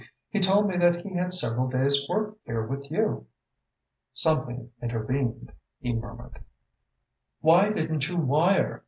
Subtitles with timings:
[0.29, 3.27] He told me that he had several days' work here with you."
[4.13, 6.43] "Something intervened," he murmured.
[7.41, 8.79] "Why didn't you wire?"